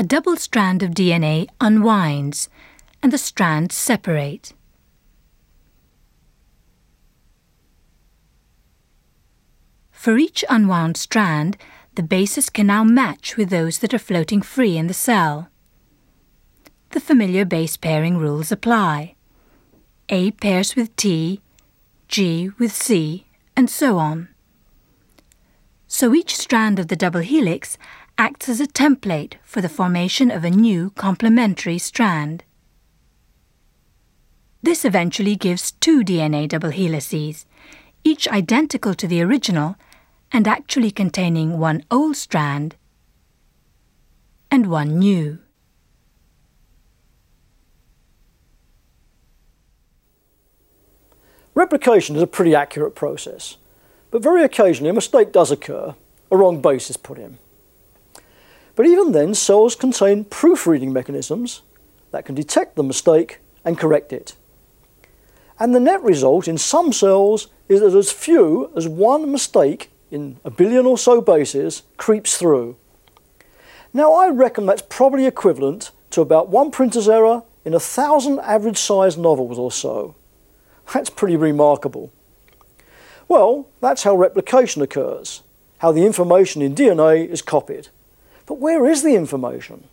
a 0.00 0.02
double 0.02 0.34
strand 0.34 0.82
of 0.82 0.92
DNA 0.92 1.46
unwinds 1.60 2.48
and 3.02 3.12
the 3.12 3.18
strands 3.18 3.74
separate. 3.74 4.54
For 9.92 10.16
each 10.16 10.42
unwound 10.48 10.96
strand, 10.96 11.58
the 11.96 12.02
bases 12.02 12.48
can 12.48 12.68
now 12.68 12.82
match 12.82 13.36
with 13.36 13.50
those 13.50 13.80
that 13.80 13.92
are 13.92 13.98
floating 13.98 14.40
free 14.40 14.78
in 14.78 14.86
the 14.86 14.94
cell. 14.94 15.50
The 16.92 17.00
familiar 17.00 17.44
base 17.44 17.76
pairing 17.76 18.16
rules 18.16 18.50
apply. 18.50 19.16
A 20.08 20.30
pairs 20.30 20.76
with 20.76 20.96
T, 20.96 21.42
G 22.08 22.48
with 22.58 22.72
C, 22.72 23.26
and 23.54 23.68
so 23.68 23.98
on. 23.98 24.30
So 25.86 26.14
each 26.14 26.34
strand 26.38 26.78
of 26.78 26.88
the 26.88 26.96
double 26.96 27.20
helix 27.20 27.76
acts 28.20 28.50
as 28.50 28.60
a 28.60 28.66
template 28.66 29.36
for 29.42 29.62
the 29.62 29.68
formation 29.70 30.30
of 30.30 30.44
a 30.44 30.50
new 30.50 30.90
complementary 30.90 31.78
strand. 31.78 32.44
This 34.62 34.84
eventually 34.84 35.36
gives 35.36 35.70
two 35.70 36.04
DNA 36.04 36.46
double 36.46 36.68
helices, 36.68 37.46
each 38.04 38.28
identical 38.28 38.92
to 38.92 39.08
the 39.08 39.22
original 39.22 39.76
and 40.30 40.46
actually 40.46 40.90
containing 40.90 41.58
one 41.58 41.82
old 41.90 42.14
strand 42.14 42.76
and 44.50 44.66
one 44.66 44.98
new. 44.98 45.38
Replication 51.54 52.16
is 52.16 52.22
a 52.22 52.26
pretty 52.26 52.54
accurate 52.54 52.94
process, 52.94 53.56
but 54.10 54.22
very 54.22 54.44
occasionally 54.44 54.90
a 54.90 54.92
mistake 54.92 55.32
does 55.32 55.50
occur, 55.50 55.94
a 56.30 56.36
wrong 56.36 56.60
base 56.60 56.90
is 56.90 56.98
put 56.98 57.16
in. 57.16 57.38
But 58.80 58.86
even 58.86 59.12
then, 59.12 59.34
cells 59.34 59.76
contain 59.76 60.24
proofreading 60.24 60.90
mechanisms 60.90 61.60
that 62.12 62.24
can 62.24 62.34
detect 62.34 62.76
the 62.76 62.82
mistake 62.82 63.40
and 63.62 63.76
correct 63.76 64.10
it. 64.10 64.36
And 65.58 65.74
the 65.74 65.80
net 65.80 66.02
result 66.02 66.48
in 66.48 66.56
some 66.56 66.90
cells 66.90 67.48
is 67.68 67.80
that 67.80 67.94
as 67.94 68.10
few 68.10 68.72
as 68.74 68.88
one 68.88 69.30
mistake 69.30 69.90
in 70.10 70.38
a 70.46 70.50
billion 70.50 70.86
or 70.86 70.96
so 70.96 71.20
bases 71.20 71.82
creeps 71.98 72.38
through. 72.38 72.74
Now 73.92 74.14
I 74.14 74.30
reckon 74.30 74.64
that's 74.64 74.80
probably 74.88 75.26
equivalent 75.26 75.90
to 76.12 76.22
about 76.22 76.48
one 76.48 76.70
printer's 76.70 77.06
error 77.06 77.42
in 77.66 77.74
a 77.74 77.80
thousand 77.80 78.38
average 78.38 78.78
sized 78.78 79.18
novels 79.18 79.58
or 79.58 79.70
so. 79.70 80.14
That's 80.94 81.10
pretty 81.10 81.36
remarkable. 81.36 82.10
Well, 83.28 83.68
that's 83.82 84.04
how 84.04 84.16
replication 84.16 84.80
occurs, 84.80 85.42
how 85.80 85.92
the 85.92 86.06
information 86.06 86.62
in 86.62 86.74
DNA 86.74 87.28
is 87.28 87.42
copied. 87.42 87.88
But 88.50 88.58
where 88.58 88.84
is 88.84 89.04
the 89.04 89.14
information? 89.14 89.84